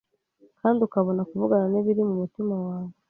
Kandi 0.59 0.79
ukabona 0.87 1.21
kuvugana 1.29 1.65
n'ibiri 1.69 2.01
mu 2.09 2.15
mutima 2.21 2.55
wawe 2.65 2.91